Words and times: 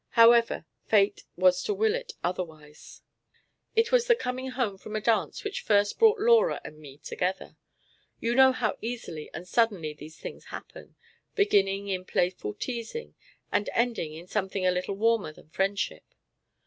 However, 0.15 0.65
fate 0.87 1.25
was 1.35 1.61
to 1.61 1.75
will 1.75 1.93
it 1.93 2.13
otherwise. 2.23 3.03
It 3.75 3.91
was 3.91 4.07
the 4.07 4.15
coming 4.15 4.49
home 4.49 4.79
from 4.79 4.95
a 4.95 4.99
dance 4.99 5.43
which 5.43 5.61
first 5.61 5.99
brought 5.99 6.19
Laura 6.19 6.59
and 6.65 6.79
me 6.79 6.97
together. 6.97 7.55
You 8.19 8.33
know 8.33 8.51
how 8.51 8.79
easily 8.81 9.29
and 9.31 9.47
suddenly 9.47 9.93
these 9.93 10.17
things 10.17 10.45
happen, 10.45 10.95
beginning 11.35 11.87
in 11.89 12.05
playful 12.05 12.55
teasing 12.55 13.13
and 13.51 13.69
ending 13.75 14.15
in 14.15 14.25
something 14.25 14.65
a 14.65 14.71
little 14.71 14.95
warmer 14.95 15.31
than 15.33 15.49
friendship. 15.51 16.15